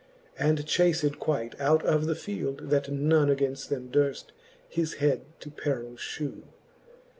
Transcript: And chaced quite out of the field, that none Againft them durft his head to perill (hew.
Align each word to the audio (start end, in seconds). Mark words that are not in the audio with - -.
And 0.39 0.65
chaced 0.65 1.19
quite 1.19 1.53
out 1.61 1.83
of 1.85 2.07
the 2.07 2.15
field, 2.15 2.71
that 2.71 2.89
none 2.89 3.27
Againft 3.27 3.69
them 3.69 3.91
durft 3.91 4.29
his 4.67 4.95
head 4.95 5.21
to 5.41 5.51
perill 5.51 5.95
(hew. 5.97 6.45